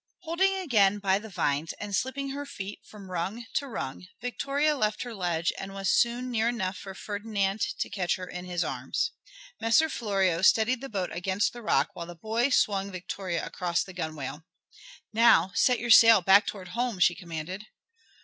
[0.23, 5.03] Holding again by the vines and slipping her feet from rung to rung Vittoria left
[5.03, 9.11] her ledge and was soon near enough for Ferdinand to catch her in his arms.
[9.59, 13.93] Messer Florio steadied the boat against the rock while the boy swung Vittoria across the
[13.93, 14.43] gunwale.
[15.13, 17.67] "Now set your sail back towards home," she commanded.